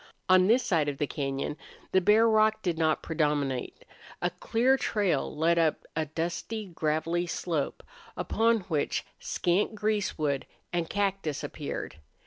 On 0.27 0.47
this 0.47 0.63
side 0.63 0.89
of 0.89 0.97
the 0.97 1.05
cañon 1.05 1.55
the 1.91 2.01
bare 2.01 2.27
rock 2.27 2.63
did 2.63 2.75
not 2.75 3.03
predominate. 3.03 3.85
A 4.19 4.31
clear 4.31 4.75
trail 4.75 5.37
led 5.37 5.59
up 5.59 5.85
a 5.95 6.07
dusty, 6.07 6.65
gravelly 6.65 7.27
slope, 7.27 7.83
upon 8.17 8.61
which 8.61 9.05
scant 9.19 9.75
greasewood 9.75 10.47
and 10.73 10.89
cactus 10.89 11.43
appeared. 11.43 11.97